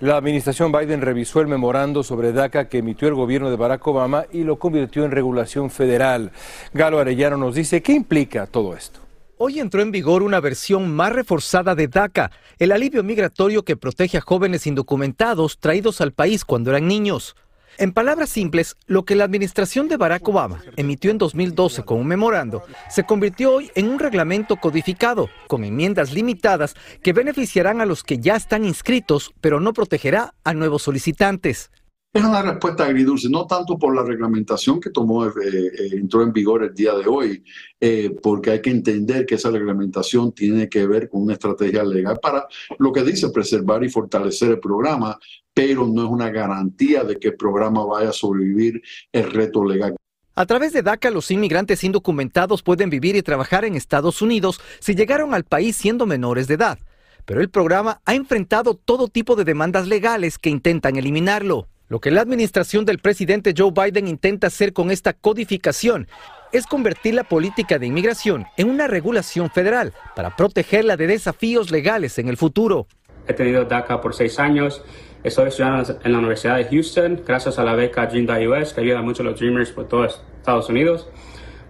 La 0.00 0.16
administración 0.16 0.72
Biden 0.72 1.02
revisó 1.02 1.40
el 1.40 1.46
memorando 1.46 2.02
sobre 2.02 2.32
DACA 2.32 2.68
que 2.68 2.78
emitió 2.78 3.06
el 3.06 3.14
gobierno 3.14 3.48
de 3.48 3.54
Barack 3.54 3.86
Obama 3.86 4.24
y 4.32 4.42
lo 4.42 4.58
convirtió 4.58 5.04
en 5.04 5.12
regulación 5.12 5.70
federal. 5.70 6.32
Galo 6.74 6.98
Arellano 6.98 7.36
nos 7.36 7.54
dice 7.54 7.80
qué 7.80 7.92
implica 7.92 8.48
todo 8.48 8.74
esto. 8.74 8.98
Hoy 9.38 9.60
entró 9.60 9.82
en 9.82 9.92
vigor 9.92 10.24
una 10.24 10.40
versión 10.40 10.92
más 10.92 11.12
reforzada 11.12 11.76
de 11.76 11.86
DACA, 11.86 12.32
el 12.58 12.72
alivio 12.72 13.04
migratorio 13.04 13.64
que 13.64 13.76
protege 13.76 14.18
a 14.18 14.20
jóvenes 14.20 14.66
indocumentados 14.66 15.60
traídos 15.60 16.00
al 16.00 16.10
país 16.10 16.44
cuando 16.44 16.70
eran 16.70 16.88
niños. 16.88 17.36
En 17.78 17.92
palabras 17.92 18.28
simples, 18.28 18.76
lo 18.86 19.04
que 19.04 19.14
la 19.14 19.24
administración 19.24 19.88
de 19.88 19.96
Barack 19.96 20.28
Obama 20.28 20.62
emitió 20.76 21.10
en 21.10 21.18
2012 21.18 21.84
con 21.84 21.98
un 21.98 22.06
memorando 22.06 22.62
se 22.90 23.04
convirtió 23.04 23.54
hoy 23.54 23.70
en 23.74 23.88
un 23.88 23.98
reglamento 23.98 24.56
codificado, 24.56 25.30
con 25.48 25.64
enmiendas 25.64 26.12
limitadas 26.12 26.74
que 27.02 27.14
beneficiarán 27.14 27.80
a 27.80 27.86
los 27.86 28.02
que 28.02 28.18
ya 28.18 28.36
están 28.36 28.64
inscritos, 28.64 29.32
pero 29.40 29.58
no 29.58 29.72
protegerá 29.72 30.34
a 30.44 30.52
nuevos 30.52 30.82
solicitantes. 30.82 31.70
Es 32.14 32.22
una 32.22 32.42
respuesta 32.42 32.84
agridulce, 32.84 33.30
no 33.30 33.46
tanto 33.46 33.78
por 33.78 33.96
la 33.96 34.02
reglamentación 34.02 34.78
que 34.78 34.90
tomó, 34.90 35.24
eh, 35.24 35.30
eh, 35.34 35.88
entró 35.92 36.22
en 36.22 36.30
vigor 36.30 36.62
el 36.62 36.74
día 36.74 36.92
de 36.92 37.06
hoy, 37.06 37.42
eh, 37.80 38.14
porque 38.22 38.50
hay 38.50 38.60
que 38.60 38.68
entender 38.68 39.24
que 39.24 39.36
esa 39.36 39.50
reglamentación 39.50 40.30
tiene 40.32 40.68
que 40.68 40.86
ver 40.86 41.08
con 41.08 41.22
una 41.22 41.32
estrategia 41.32 41.82
legal 41.82 42.18
para 42.20 42.46
lo 42.78 42.92
que 42.92 43.02
dice 43.02 43.30
preservar 43.30 43.82
y 43.82 43.88
fortalecer 43.88 44.50
el 44.50 44.60
programa, 44.60 45.18
pero 45.54 45.86
no 45.86 46.04
es 46.04 46.10
una 46.10 46.28
garantía 46.28 47.02
de 47.02 47.16
que 47.18 47.28
el 47.28 47.36
programa 47.36 47.82
vaya 47.86 48.10
a 48.10 48.12
sobrevivir 48.12 48.82
el 49.10 49.32
reto 49.32 49.64
legal. 49.64 49.96
A 50.34 50.44
través 50.44 50.74
de 50.74 50.82
DACA, 50.82 51.10
los 51.10 51.30
inmigrantes 51.30 51.82
indocumentados 51.82 52.62
pueden 52.62 52.90
vivir 52.90 53.16
y 53.16 53.22
trabajar 53.22 53.64
en 53.64 53.74
Estados 53.74 54.20
Unidos 54.20 54.60
si 54.80 54.94
llegaron 54.94 55.32
al 55.32 55.44
país 55.44 55.76
siendo 55.76 56.04
menores 56.04 56.46
de 56.46 56.54
edad. 56.54 56.78
Pero 57.24 57.40
el 57.40 57.48
programa 57.48 58.02
ha 58.04 58.14
enfrentado 58.14 58.74
todo 58.74 59.08
tipo 59.08 59.34
de 59.34 59.44
demandas 59.44 59.88
legales 59.88 60.36
que 60.38 60.50
intentan 60.50 60.96
eliminarlo. 60.96 61.68
Lo 61.92 62.00
que 62.00 62.10
la 62.10 62.22
administración 62.22 62.86
del 62.86 63.00
presidente 63.00 63.52
Joe 63.54 63.70
Biden 63.70 64.08
intenta 64.08 64.46
hacer 64.46 64.72
con 64.72 64.90
esta 64.90 65.12
codificación 65.12 66.08
es 66.50 66.66
convertir 66.66 67.12
la 67.12 67.24
política 67.24 67.78
de 67.78 67.86
inmigración 67.86 68.46
en 68.56 68.70
una 68.70 68.86
regulación 68.86 69.50
federal 69.50 69.92
para 70.16 70.34
protegerla 70.34 70.96
de 70.96 71.06
desafíos 71.06 71.70
legales 71.70 72.18
en 72.18 72.30
el 72.30 72.38
futuro. 72.38 72.86
He 73.28 73.34
tenido 73.34 73.66
DACA 73.66 74.00
por 74.00 74.14
seis 74.14 74.38
años. 74.38 74.82
Estoy 75.22 75.48
estudiando 75.48 75.98
en 76.02 76.12
la 76.12 76.18
Universidad 76.20 76.56
de 76.56 76.64
Houston 76.64 77.24
gracias 77.26 77.58
a 77.58 77.62
la 77.62 77.74
beca 77.74 78.06
Dream.us 78.06 78.72
que 78.72 78.80
ayuda 78.80 79.02
mucho 79.02 79.20
a 79.20 79.26
los 79.26 79.38
Dreamers 79.38 79.70
por 79.72 79.86
todos 79.86 80.22
Estados 80.38 80.70
Unidos. 80.70 81.10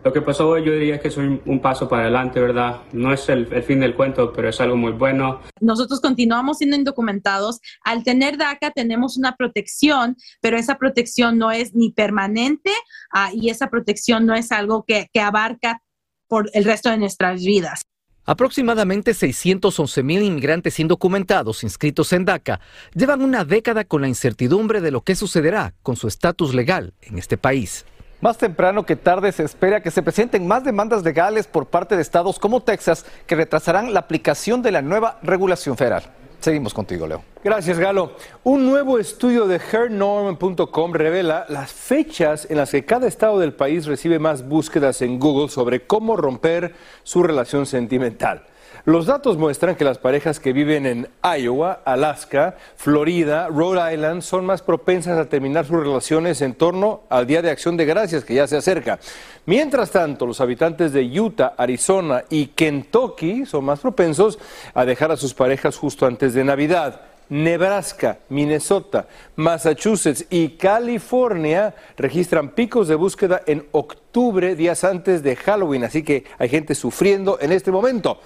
Lo 0.05 0.13
que 0.13 0.21
pasó 0.21 0.49
hoy 0.49 0.65
yo 0.65 0.73
diría 0.73 0.99
que 0.99 1.09
es 1.09 1.17
un, 1.17 1.61
paso 1.61 1.89
para 1.89 2.03
adelante, 2.03 2.41
¿verdad? 2.41 2.81
No 2.93 3.13
es 3.13 3.29
el, 3.29 3.47
fin 3.63 3.79
del 3.81 3.95
cuento, 3.95 4.33
pero 4.33 4.49
es 4.49 4.61
algo 4.61 4.77
muy 4.77 4.93
bueno. 4.93 5.41
Nosotros 5.61 6.01
continuamos 6.01 6.59
siendo 6.59 6.77
indocumentados. 6.77 7.61
Al 7.85 8.03
tener 8.03 8.37
DACA 8.37 8.73
tenemos 8.73 9.17
una 9.17 9.37
protección, 9.37 10.17
pero 10.41 10.57
esa 10.57 10.77
protección 10.77 11.39
no 11.39 11.53
es 11.53 11.75
ni 11.75 11.93
permanente 11.93 12.73
ah, 13.13 13.31
y 13.33 13.51
esa 13.51 13.71
protección 13.71 14.27
no 14.27 14.35
es 14.35 14.51
algo 14.51 14.85
que, 14.85 15.09
que 15.13 15.21
abarca 15.21 15.83
por 16.27 16.51
el 16.53 16.65
resto 16.65 16.91
de 16.91 16.99
nuestras 16.99 17.45
vidas. 17.45 17.83
Aproximadamente 18.25 19.15
611 19.15 20.03
mil 20.03 20.23
inmigrantes 20.23 20.79
indocumentados 20.79 21.65
inscritos 21.65 22.13
en 22.13 22.25
DACA 22.25 22.61
llevan 22.95 23.23
una 23.23 23.45
década 23.45 23.85
con 23.85 24.03
la 24.03 24.09
incertidumbre 24.09 24.81
de 24.81 24.93
lo 24.93 25.03
que 25.03 25.17
sucederá 25.17 25.75
con 25.83 25.97
su 25.97 26.09
estatus 26.09 26.55
legal 26.55 26.95
en 27.03 27.19
este 27.19 27.37
país. 27.37 27.85
Más 28.23 28.38
temprano 28.38 28.87
que 28.87 28.95
tarde 28.95 29.33
se 29.33 29.43
espera 29.43 29.83
que 29.83 29.91
se 29.91 30.00
presenten 30.00 30.47
más 30.47 30.62
demandas 30.62 31.02
legales 31.02 31.49
por 31.49 31.67
parte 31.67 31.97
de 31.97 32.02
estados 32.02 32.38
como 32.38 32.62
Texas 32.62 33.05
que 33.26 33.35
retrasarán 33.35 33.93
la 33.93 33.99
aplicación 33.99 34.62
de 34.62 34.71
la 34.71 34.81
nueva 34.81 35.19
regulación 35.25 35.76
federal. 35.76 36.05
Seguimos 36.38 36.73
contigo, 36.73 37.05
Leo. 37.05 37.25
Gracias, 37.43 37.81
Galo. 37.81 38.12
Un 38.45 38.64
nuevo 38.64 39.00
estudio 39.00 39.49
de 39.49 39.57
hernorm.com 39.57 40.93
revela 40.93 41.47
las 41.49 41.73
fechas 41.73 42.47
en 42.49 42.59
las 42.59 42.71
que 42.71 42.85
cada 42.85 43.09
estado 43.09 43.41
del 43.41 43.55
país 43.55 43.87
recibe 43.87 44.21
más 44.21 44.47
búsquedas 44.47 45.02
en 45.02 45.19
Google 45.19 45.49
sobre 45.49 45.85
cómo 45.85 46.17
romper 46.17 46.76
su 47.02 47.25
relación 47.25 47.67
sentimental. 47.67 48.45
Los 48.85 49.07
datos 49.07 49.37
muestran 49.37 49.77
que 49.77 49.85
las 49.85 49.99
parejas 49.99 50.41
que 50.41 50.53
viven 50.53 50.87
en 50.87 51.09
Iowa, 51.23 51.83
Alaska, 51.85 52.57
Florida, 52.75 53.47
Rhode 53.47 53.95
Island 53.95 54.23
son 54.23 54.45
más 54.45 54.61
propensas 54.61 55.17
a 55.19 55.29
terminar 55.29 55.65
sus 55.67 55.79
relaciones 55.79 56.43
en 56.43 56.55
torno 56.55 57.03
al 57.09 57.29
Día 57.29 57.43
de 57.43 57.51
Acción 57.51 57.77
de 57.77 57.85
Gracias 57.85 58.25
que 58.25 58.35
ya 58.35 58.49
se 58.49 58.57
acerca. 58.57 58.99
Mientras 59.47 59.93
tanto, 59.93 60.27
los 60.27 60.41
habitantes 60.41 60.93
de 60.93 61.05
Utah, 61.21 61.55
Arizona 61.57 62.25
y 62.29 62.49
Kentucky 62.49 63.47
son 63.47 63.67
más 63.67 63.79
propensos 63.79 64.41
a 64.75 64.85
dejar 64.85 65.12
a 65.12 65.17
sus 65.17 65.33
parejas 65.33 65.77
justo 65.77 66.05
antes 66.05 66.35
de 66.35 66.43
Navidad. 66.43 67.03
Nebraska, 67.29 68.19
Minnesota, 68.31 69.07
Massachusetts 69.37 70.27
y 70.29 70.51
California 70.51 71.73
registran 71.97 72.51
picos 72.51 72.89
de 72.89 72.97
búsqueda 72.97 73.43
en 73.47 73.65
octubre, 73.71 74.57
días 74.57 74.83
antes 74.83 75.23
de 75.23 75.37
Halloween, 75.37 75.85
así 75.85 76.03
que 76.03 76.25
hay 76.37 76.49
gente 76.49 76.75
sufriendo 76.75 77.39
en 77.41 77.53
este 77.53 77.71
momento. 77.71 78.19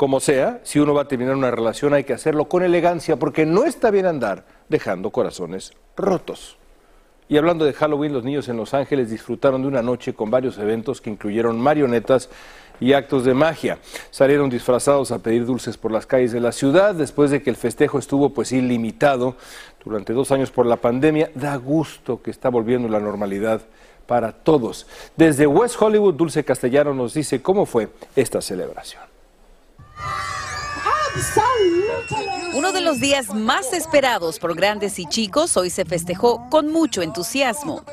Como 0.00 0.18
sea, 0.18 0.60
si 0.62 0.78
uno 0.78 0.94
va 0.94 1.02
a 1.02 1.08
terminar 1.08 1.36
una 1.36 1.50
relación 1.50 1.92
hay 1.92 2.04
que 2.04 2.14
hacerlo 2.14 2.46
con 2.46 2.62
elegancia 2.62 3.16
porque 3.18 3.44
no 3.44 3.66
está 3.66 3.90
bien 3.90 4.06
andar 4.06 4.46
dejando 4.70 5.10
corazones 5.10 5.74
rotos. 5.94 6.56
Y 7.28 7.36
hablando 7.36 7.66
de 7.66 7.74
Halloween, 7.74 8.14
los 8.14 8.24
niños 8.24 8.48
en 8.48 8.56
Los 8.56 8.72
Ángeles 8.72 9.10
disfrutaron 9.10 9.60
de 9.60 9.68
una 9.68 9.82
noche 9.82 10.14
con 10.14 10.30
varios 10.30 10.56
eventos 10.56 11.02
que 11.02 11.10
incluyeron 11.10 11.60
marionetas 11.60 12.30
y 12.80 12.94
actos 12.94 13.26
de 13.26 13.34
magia. 13.34 13.78
Salieron 14.10 14.48
disfrazados 14.48 15.12
a 15.12 15.18
pedir 15.18 15.44
dulces 15.44 15.76
por 15.76 15.92
las 15.92 16.06
calles 16.06 16.32
de 16.32 16.40
la 16.40 16.52
ciudad 16.52 16.94
después 16.94 17.30
de 17.30 17.42
que 17.42 17.50
el 17.50 17.56
festejo 17.56 17.98
estuvo 17.98 18.30
pues 18.30 18.52
ilimitado 18.52 19.36
durante 19.84 20.14
dos 20.14 20.32
años 20.32 20.50
por 20.50 20.64
la 20.64 20.76
pandemia. 20.76 21.30
Da 21.34 21.56
gusto 21.56 22.22
que 22.22 22.30
está 22.30 22.48
volviendo 22.48 22.88
la 22.88 23.00
normalidad 23.00 23.60
para 24.06 24.32
todos. 24.32 24.86
Desde 25.14 25.46
West 25.46 25.76
Hollywood, 25.78 26.14
Dulce 26.14 26.42
Castellano 26.42 26.94
nos 26.94 27.12
dice 27.12 27.42
cómo 27.42 27.66
fue 27.66 27.90
esta 28.16 28.40
celebración. 28.40 29.09
Uno 32.54 32.72
de 32.72 32.80
los 32.80 33.00
días 33.00 33.34
más 33.34 33.72
esperados 33.72 34.38
por 34.38 34.54
grandes 34.54 34.98
y 34.98 35.06
chicos 35.06 35.56
hoy 35.56 35.70
se 35.70 35.84
festejó 35.84 36.48
con 36.50 36.72
mucho 36.72 37.02
entusiasmo. 37.02 37.84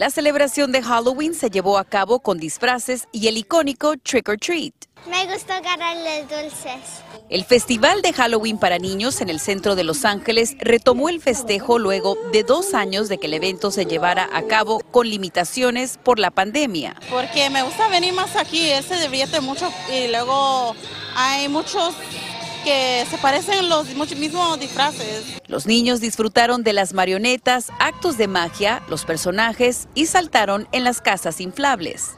La 0.00 0.08
celebración 0.08 0.72
de 0.72 0.82
Halloween 0.82 1.34
se 1.34 1.50
llevó 1.50 1.76
a 1.76 1.84
cabo 1.84 2.20
con 2.20 2.38
disfraces 2.38 3.06
y 3.12 3.28
el 3.28 3.36
icónico 3.36 3.98
Trick 3.98 4.30
or 4.30 4.38
Treat. 4.38 4.72
Me 5.06 5.30
gustó 5.30 5.52
agarrarle 5.52 6.22
dulces. 6.22 7.02
El 7.28 7.44
Festival 7.44 8.00
de 8.00 8.14
Halloween 8.14 8.56
para 8.56 8.78
Niños 8.78 9.20
en 9.20 9.28
el 9.28 9.38
centro 9.40 9.74
de 9.74 9.84
Los 9.84 10.06
Ángeles 10.06 10.56
retomó 10.58 11.10
el 11.10 11.20
festejo 11.20 11.78
luego 11.78 12.16
de 12.32 12.44
dos 12.44 12.72
años 12.72 13.10
de 13.10 13.18
que 13.18 13.26
el 13.26 13.34
evento 13.34 13.70
se 13.70 13.84
llevara 13.84 14.26
a 14.32 14.40
cabo 14.44 14.80
con 14.90 15.06
limitaciones 15.06 15.98
por 16.02 16.18
la 16.18 16.30
pandemia. 16.30 16.96
Porque 17.10 17.50
me 17.50 17.62
gusta 17.62 17.88
venir 17.88 18.14
más 18.14 18.36
aquí, 18.36 18.70
él 18.70 18.82
se 18.82 18.98
divierte 19.02 19.42
mucho 19.42 19.70
y 19.92 20.08
luego 20.08 20.74
hay 21.14 21.46
muchos 21.50 21.94
que 22.64 23.06
se 23.10 23.18
parecen 23.18 23.68
los 23.68 23.86
mismos 23.94 24.58
disfraces. 24.58 25.40
Los 25.46 25.66
niños 25.66 26.00
disfrutaron 26.00 26.62
de 26.62 26.72
las 26.72 26.92
marionetas, 26.92 27.68
actos 27.78 28.16
de 28.16 28.28
magia, 28.28 28.82
los 28.88 29.04
personajes 29.04 29.88
y 29.94 30.06
saltaron 30.06 30.68
en 30.72 30.84
las 30.84 31.00
casas 31.00 31.40
inflables. 31.40 32.12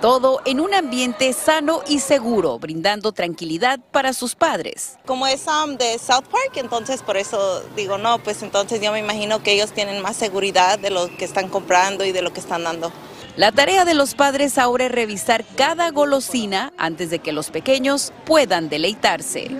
Todo 0.00 0.40
en 0.44 0.60
un 0.60 0.74
ambiente 0.74 1.32
sano 1.32 1.82
y 1.88 1.98
seguro, 1.98 2.58
brindando 2.58 3.10
tranquilidad 3.10 3.80
para 3.90 4.12
sus 4.12 4.36
padres. 4.36 4.96
Como 5.06 5.26
es 5.26 5.44
um, 5.46 5.76
de 5.76 5.98
South 5.98 6.26
Park, 6.30 6.52
entonces 6.54 7.02
por 7.02 7.16
eso 7.16 7.62
digo, 7.74 7.98
no, 7.98 8.18
pues 8.20 8.42
entonces 8.42 8.80
yo 8.80 8.92
me 8.92 9.00
imagino 9.00 9.42
que 9.42 9.52
ellos 9.52 9.72
tienen 9.72 10.00
más 10.00 10.16
seguridad 10.16 10.78
de 10.78 10.90
lo 10.90 11.08
que 11.16 11.24
están 11.24 11.48
comprando 11.48 12.04
y 12.04 12.12
de 12.12 12.22
lo 12.22 12.32
que 12.32 12.38
están 12.38 12.62
dando. 12.62 12.92
La 13.38 13.52
tarea 13.52 13.84
de 13.84 13.94
los 13.94 14.14
padres 14.14 14.58
ahora 14.58 14.86
es 14.86 14.92
revisar 14.92 15.44
cada 15.56 15.90
golosina 15.90 16.72
antes 16.76 17.10
de 17.10 17.20
que 17.20 17.32
los 17.32 17.50
pequeños 17.50 18.12
puedan 18.24 18.68
deleitarse. 18.68 19.50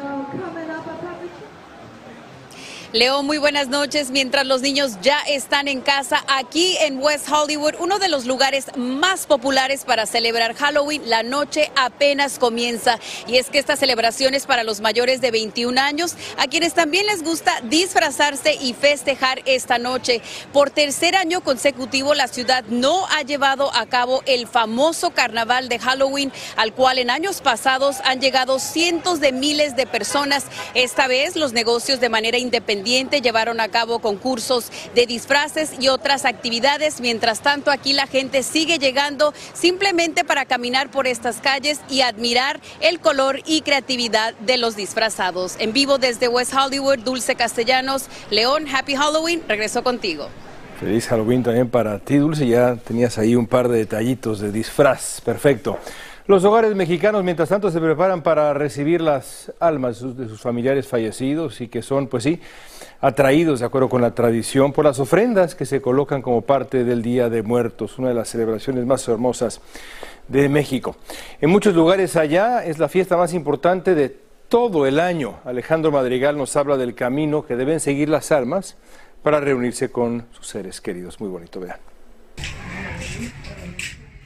Leo, 2.94 3.22
muy 3.22 3.36
buenas 3.36 3.68
noches. 3.68 4.10
Mientras 4.10 4.46
los 4.46 4.62
niños 4.62 4.92
ya 5.02 5.20
están 5.20 5.68
en 5.68 5.82
casa, 5.82 6.24
aquí 6.26 6.74
en 6.80 6.98
West 7.02 7.28
Hollywood, 7.28 7.74
uno 7.80 7.98
de 7.98 8.08
los 8.08 8.24
lugares 8.24 8.64
más 8.76 9.26
populares 9.26 9.84
para 9.84 10.06
celebrar 10.06 10.54
Halloween, 10.54 11.02
la 11.04 11.22
noche 11.22 11.70
apenas 11.76 12.38
comienza. 12.38 12.98
Y 13.26 13.36
es 13.36 13.50
que 13.50 13.58
esta 13.58 13.76
celebración 13.76 14.32
es 14.32 14.46
para 14.46 14.64
los 14.64 14.80
mayores 14.80 15.20
de 15.20 15.30
21 15.30 15.78
años, 15.78 16.14
a 16.38 16.46
quienes 16.46 16.72
también 16.72 17.04
les 17.04 17.22
gusta 17.22 17.60
disfrazarse 17.64 18.54
y 18.54 18.72
festejar 18.72 19.42
esta 19.44 19.76
noche. 19.76 20.22
Por 20.54 20.70
tercer 20.70 21.14
año 21.14 21.42
consecutivo, 21.42 22.14
la 22.14 22.26
ciudad 22.26 22.64
no 22.70 23.06
ha 23.08 23.20
llevado 23.20 23.70
a 23.74 23.84
cabo 23.84 24.22
el 24.24 24.46
famoso 24.46 25.10
carnaval 25.10 25.68
de 25.68 25.78
Halloween, 25.78 26.32
al 26.56 26.72
cual 26.72 26.96
en 26.96 27.10
años 27.10 27.42
pasados 27.42 27.96
han 28.04 28.22
llegado 28.22 28.58
cientos 28.58 29.20
de 29.20 29.32
miles 29.32 29.76
de 29.76 29.86
personas. 29.86 30.46
Esta 30.72 31.06
vez 31.06 31.36
los 31.36 31.52
negocios 31.52 32.00
de 32.00 32.08
manera 32.08 32.38
independiente 32.38 32.77
llevaron 32.84 33.60
a 33.60 33.68
cabo 33.68 33.98
concursos 33.98 34.70
de 34.94 35.06
disfraces 35.06 35.72
y 35.78 35.88
otras 35.88 36.24
actividades. 36.24 37.00
Mientras 37.00 37.40
tanto, 37.40 37.70
aquí 37.70 37.92
la 37.92 38.06
gente 38.06 38.42
sigue 38.42 38.78
llegando 38.78 39.32
simplemente 39.52 40.24
para 40.24 40.44
caminar 40.44 40.90
por 40.90 41.06
estas 41.06 41.36
calles 41.36 41.80
y 41.88 42.00
admirar 42.02 42.60
el 42.80 43.00
color 43.00 43.40
y 43.46 43.62
creatividad 43.62 44.34
de 44.34 44.58
los 44.58 44.76
disfrazados. 44.76 45.56
En 45.58 45.72
vivo 45.72 45.98
desde 45.98 46.28
West 46.28 46.54
Hollywood, 46.54 46.98
Dulce 47.00 47.34
Castellanos, 47.34 48.06
León, 48.30 48.66
Happy 48.72 48.96
Halloween, 48.96 49.42
regreso 49.48 49.82
contigo. 49.82 50.28
Feliz 50.78 51.08
Halloween 51.08 51.42
también 51.42 51.68
para 51.68 51.98
ti, 51.98 52.18
Dulce. 52.18 52.46
Ya 52.46 52.76
tenías 52.76 53.18
ahí 53.18 53.34
un 53.34 53.46
par 53.48 53.68
de 53.68 53.78
detallitos 53.78 54.38
de 54.40 54.52
disfraz. 54.52 55.20
Perfecto. 55.24 55.78
Los 56.28 56.44
hogares 56.44 56.74
mexicanos, 56.74 57.24
mientras 57.24 57.48
tanto, 57.48 57.70
se 57.70 57.80
preparan 57.80 58.22
para 58.22 58.52
recibir 58.52 59.00
las 59.00 59.50
almas 59.60 60.14
de 60.14 60.28
sus 60.28 60.42
familiares 60.42 60.86
fallecidos 60.86 61.62
y 61.62 61.68
que 61.68 61.80
son, 61.80 62.06
pues 62.06 62.24
sí, 62.24 62.38
atraídos, 63.00 63.60
de 63.60 63.66
acuerdo 63.66 63.88
con 63.88 64.02
la 64.02 64.14
tradición, 64.14 64.74
por 64.74 64.84
las 64.84 64.98
ofrendas 64.98 65.54
que 65.54 65.64
se 65.64 65.80
colocan 65.80 66.20
como 66.20 66.42
parte 66.42 66.84
del 66.84 67.00
Día 67.00 67.30
de 67.30 67.42
Muertos, 67.42 67.98
una 67.98 68.08
de 68.08 68.14
las 68.14 68.28
celebraciones 68.28 68.84
más 68.84 69.08
hermosas 69.08 69.62
de 70.28 70.50
México. 70.50 70.96
En 71.40 71.48
muchos 71.48 71.74
lugares 71.74 72.14
allá 72.14 72.62
es 72.62 72.78
la 72.78 72.90
fiesta 72.90 73.16
más 73.16 73.32
importante 73.32 73.94
de 73.94 74.14
todo 74.50 74.86
el 74.86 75.00
año. 75.00 75.36
Alejandro 75.46 75.90
Madrigal 75.92 76.36
nos 76.36 76.56
habla 76.56 76.76
del 76.76 76.94
camino 76.94 77.46
que 77.46 77.56
deben 77.56 77.80
seguir 77.80 78.10
las 78.10 78.32
almas 78.32 78.76
para 79.22 79.40
reunirse 79.40 79.90
con 79.90 80.26
sus 80.32 80.46
seres 80.46 80.82
queridos. 80.82 81.20
Muy 81.20 81.30
bonito, 81.30 81.58
vean. 81.58 81.78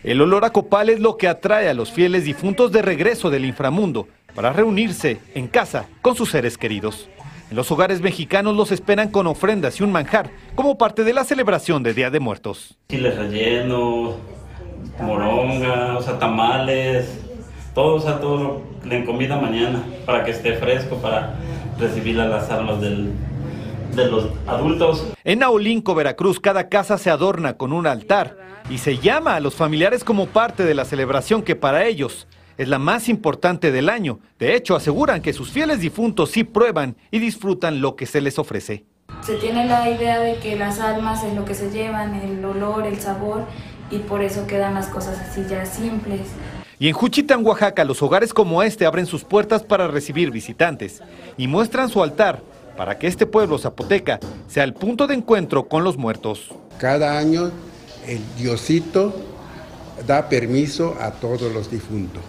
El 0.04 0.20
olor 0.20 0.44
a 0.44 0.50
copal 0.50 0.88
es 0.88 0.98
lo 0.98 1.16
que 1.16 1.28
atrae 1.28 1.68
a 1.68 1.74
los 1.74 1.92
fieles 1.92 2.24
difuntos 2.24 2.72
de 2.72 2.82
regreso 2.82 3.30
del 3.30 3.44
inframundo 3.44 4.08
para 4.34 4.52
reunirse 4.52 5.20
en 5.36 5.46
casa 5.46 5.86
con 6.02 6.16
sus 6.16 6.30
seres 6.30 6.58
queridos. 6.58 7.08
En 7.50 7.56
los 7.56 7.70
hogares 7.70 8.00
mexicanos 8.00 8.56
los 8.56 8.72
esperan 8.72 9.10
con 9.10 9.28
ofrendas 9.28 9.78
y 9.78 9.84
un 9.84 9.92
manjar 9.92 10.30
como 10.56 10.76
parte 10.76 11.04
de 11.04 11.12
la 11.12 11.22
celebración 11.22 11.84
de 11.84 11.94
Día 11.94 12.10
de 12.10 12.18
Muertos. 12.18 12.76
Chiles 12.88 13.16
rellenos, 13.16 14.16
moronga, 15.00 15.96
o 15.96 16.02
sea, 16.02 16.18
tamales, 16.18 17.20
todo, 17.72 17.94
o 17.94 18.00
sea, 18.00 18.18
todo 18.20 18.60
le 18.84 19.04
comida 19.04 19.36
mañana 19.36 19.84
para 20.04 20.24
que 20.24 20.32
esté 20.32 20.54
fresco, 20.54 20.96
para 20.96 21.36
recibir 21.78 22.18
a 22.20 22.26
las 22.26 22.50
almas 22.50 22.80
del, 22.80 23.12
de 23.94 24.10
los 24.10 24.30
adultos. 24.48 25.12
En 25.22 25.38
Naolinco, 25.38 25.94
Veracruz, 25.94 26.40
cada 26.40 26.68
casa 26.68 26.98
se 26.98 27.08
adorna 27.08 27.56
con 27.56 27.72
un 27.72 27.86
altar 27.86 28.41
y 28.70 28.78
se 28.78 28.98
llama 28.98 29.34
a 29.34 29.40
los 29.40 29.54
familiares 29.54 30.04
como 30.04 30.26
parte 30.26 30.64
de 30.64 30.74
la 30.74 30.84
celebración 30.84 31.42
que 31.42 31.56
para 31.56 31.84
ellos 31.84 32.26
es 32.58 32.68
la 32.68 32.78
más 32.78 33.08
importante 33.08 33.72
del 33.72 33.88
año. 33.88 34.20
De 34.38 34.54
hecho, 34.54 34.76
aseguran 34.76 35.22
que 35.22 35.32
sus 35.32 35.50
fieles 35.50 35.80
difuntos 35.80 36.30
sí 36.30 36.44
prueban 36.44 36.96
y 37.10 37.18
disfrutan 37.18 37.80
lo 37.80 37.96
que 37.96 38.06
se 38.06 38.20
les 38.20 38.38
ofrece. 38.38 38.84
Se 39.22 39.34
tiene 39.36 39.66
la 39.66 39.88
idea 39.90 40.20
de 40.20 40.36
que 40.36 40.56
las 40.56 40.80
almas 40.80 41.24
es 41.24 41.34
lo 41.34 41.44
que 41.44 41.54
se 41.54 41.70
llevan, 41.70 42.14
el 42.14 42.44
olor, 42.44 42.86
el 42.86 42.98
sabor, 42.98 43.46
y 43.90 43.98
por 43.98 44.22
eso 44.22 44.46
quedan 44.46 44.74
las 44.74 44.86
cosas 44.86 45.18
así 45.18 45.44
ya 45.48 45.64
simples. 45.66 46.22
Y 46.78 46.88
en 46.88 46.94
Juchitán, 46.94 47.44
Oaxaca, 47.46 47.84
los 47.84 48.02
hogares 48.02 48.34
como 48.34 48.62
este 48.62 48.86
abren 48.86 49.06
sus 49.06 49.22
puertas 49.22 49.62
para 49.62 49.86
recibir 49.86 50.30
visitantes 50.30 51.02
y 51.36 51.46
muestran 51.46 51.88
su 51.88 52.02
altar 52.02 52.42
para 52.76 52.98
que 52.98 53.06
este 53.06 53.26
pueblo 53.26 53.58
zapoteca 53.58 54.18
sea 54.48 54.64
el 54.64 54.74
punto 54.74 55.06
de 55.06 55.14
encuentro 55.14 55.68
con 55.68 55.84
los 55.84 55.96
muertos. 55.96 56.48
Cada 56.78 57.18
año 57.18 57.52
el 58.06 58.20
Diosito 58.36 59.14
da 60.06 60.28
permiso 60.28 60.96
a 61.00 61.12
todos 61.12 61.52
los 61.52 61.70
difuntos 61.70 62.22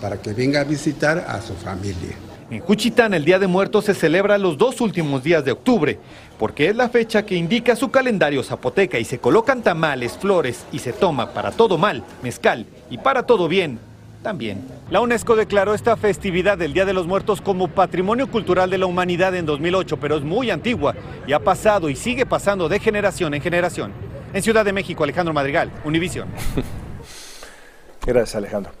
para 0.00 0.20
que 0.20 0.32
venga 0.32 0.60
a 0.60 0.64
visitar 0.64 1.24
a 1.28 1.40
su 1.40 1.54
familia. 1.54 2.14
En 2.48 2.60
Juchitán 2.60 3.12
el 3.12 3.24
Día 3.24 3.40
de 3.40 3.48
Muertos 3.48 3.86
se 3.86 3.94
celebra 3.94 4.38
los 4.38 4.56
dos 4.56 4.80
últimos 4.80 5.24
días 5.24 5.44
de 5.44 5.50
octubre, 5.50 5.98
porque 6.38 6.68
es 6.68 6.76
la 6.76 6.88
fecha 6.88 7.26
que 7.26 7.34
indica 7.34 7.74
su 7.74 7.90
calendario 7.90 8.44
zapoteca 8.44 9.00
y 9.00 9.04
se 9.04 9.18
colocan 9.18 9.62
tamales, 9.62 10.16
flores 10.16 10.64
y 10.70 10.78
se 10.78 10.92
toma 10.92 11.32
para 11.32 11.50
todo 11.50 11.76
mal, 11.76 12.04
mezcal 12.22 12.66
y 12.88 12.98
para 12.98 13.24
todo 13.24 13.48
bien 13.48 13.80
también. 14.22 14.64
La 14.90 15.00
UNESCO 15.00 15.34
declaró 15.34 15.74
esta 15.74 15.96
festividad 15.96 16.56
del 16.56 16.72
Día 16.72 16.84
de 16.84 16.92
los 16.92 17.08
Muertos 17.08 17.40
como 17.40 17.66
Patrimonio 17.68 18.30
Cultural 18.30 18.70
de 18.70 18.78
la 18.78 18.86
Humanidad 18.86 19.34
en 19.34 19.46
2008, 19.46 19.96
pero 19.96 20.16
es 20.16 20.22
muy 20.22 20.50
antigua 20.50 20.94
y 21.26 21.32
ha 21.32 21.40
pasado 21.40 21.88
y 21.88 21.96
sigue 21.96 22.26
pasando 22.26 22.68
de 22.68 22.78
generación 22.78 23.34
en 23.34 23.42
generación. 23.42 23.92
En 24.32 24.42
Ciudad 24.42 24.64
de 24.64 24.72
México, 24.72 25.04
Alejandro 25.04 25.32
Madrigal, 25.32 25.70
Univisión. 25.84 26.28
Gracias, 28.06 28.36
Alejandro. 28.36 28.72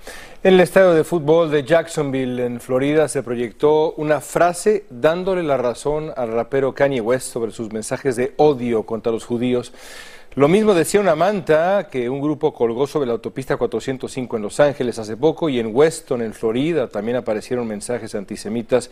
En 0.42 0.54
el 0.54 0.60
estadio 0.60 0.92
de 0.92 1.02
fútbol 1.02 1.50
de 1.50 1.64
Jacksonville, 1.64 2.44
en 2.44 2.60
Florida, 2.60 3.08
se 3.08 3.22
proyectó 3.22 3.92
una 3.94 4.20
frase 4.20 4.84
dándole 4.90 5.42
la 5.42 5.56
razón 5.56 6.12
al 6.16 6.32
rapero 6.32 6.74
Kanye 6.74 7.00
West 7.00 7.32
sobre 7.32 7.50
sus 7.50 7.72
mensajes 7.72 8.14
de 8.16 8.34
odio 8.36 8.84
contra 8.84 9.10
los 9.10 9.24
judíos. 9.24 9.72
Lo 10.36 10.48
mismo 10.48 10.74
decía 10.74 11.00
una 11.00 11.16
manta 11.16 11.88
que 11.90 12.10
un 12.10 12.20
grupo 12.20 12.52
colgó 12.52 12.86
sobre 12.86 13.06
la 13.06 13.14
autopista 13.14 13.56
405 13.56 14.36
en 14.36 14.42
Los 14.42 14.60
Ángeles 14.60 14.98
hace 14.98 15.16
poco 15.16 15.48
y 15.48 15.58
en 15.58 15.74
Weston, 15.74 16.20
en 16.20 16.34
Florida, 16.34 16.88
también 16.88 17.16
aparecieron 17.16 17.66
mensajes 17.66 18.14
antisemitas, 18.14 18.90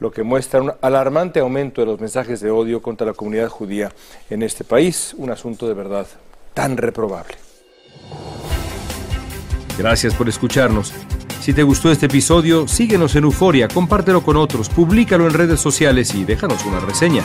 lo 0.00 0.10
que 0.10 0.22
muestra 0.22 0.60
un 0.60 0.70
alarmante 0.82 1.40
aumento 1.40 1.80
de 1.80 1.86
los 1.86 1.98
mensajes 1.98 2.40
de 2.40 2.50
odio 2.50 2.82
contra 2.82 3.06
la 3.06 3.14
comunidad 3.14 3.48
judía 3.48 3.90
en 4.28 4.42
este 4.42 4.64
país, 4.64 5.14
un 5.16 5.30
asunto 5.30 5.66
de 5.66 5.72
verdad 5.72 6.06
tan 6.52 6.76
reprobable. 6.76 7.36
Gracias 9.78 10.14
por 10.14 10.28
escucharnos. 10.28 10.92
Si 11.40 11.54
te 11.54 11.62
gustó 11.62 11.90
este 11.90 12.04
episodio, 12.04 12.68
síguenos 12.68 13.16
en 13.16 13.24
Euforia, 13.24 13.66
compártelo 13.66 14.22
con 14.22 14.36
otros, 14.36 14.68
públicalo 14.68 15.26
en 15.26 15.32
redes 15.32 15.58
sociales 15.58 16.14
y 16.14 16.24
déjanos 16.24 16.66
una 16.66 16.80
reseña. 16.80 17.24